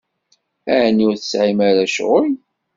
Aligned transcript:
Ɛni 0.81 1.03
ur 1.09 1.15
tesɛim 1.17 1.59
ara 1.67 1.85
ccɣel? 1.91 2.29